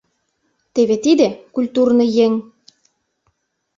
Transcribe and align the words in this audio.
Теве 0.73 0.95
тиде— 1.03 1.27
культурный 1.55 2.11
еҥ! 2.25 2.33